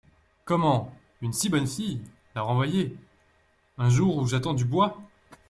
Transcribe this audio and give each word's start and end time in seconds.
Comment! 0.45 0.91
une 1.21 1.31
si 1.31 1.47
bonne 1.47 1.67
fille! 1.67 2.01
la 2.33 2.41
renvoyer… 2.41 2.95
un 3.77 3.91
jour 3.91 4.17
où 4.17 4.25
j’attends 4.25 4.55
du 4.55 4.65
bois! 4.65 4.97